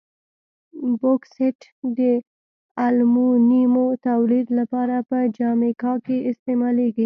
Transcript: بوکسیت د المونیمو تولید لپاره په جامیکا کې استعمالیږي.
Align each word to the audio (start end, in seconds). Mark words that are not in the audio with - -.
بوکسیت 0.99 1.59
د 1.97 1.99
المونیمو 2.85 3.85
تولید 4.07 4.47
لپاره 4.59 4.95
په 5.09 5.17
جامیکا 5.37 5.93
کې 6.05 6.17
استعمالیږي. 6.31 6.99